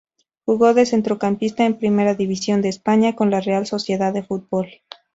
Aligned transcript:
Jugó 0.45 0.73
de 0.73 0.87
centrocampista 0.87 1.63
en 1.63 1.77
Primera 1.77 2.15
División 2.15 2.63
de 2.63 2.69
España 2.69 3.15
con 3.15 3.29
la 3.29 3.39
Real 3.39 3.67
Sociedad 3.67 4.11
de 4.11 4.23
Fútbol. 4.23 4.81